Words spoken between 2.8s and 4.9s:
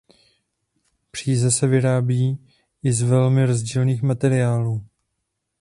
i z velmi rozdílných materiálů.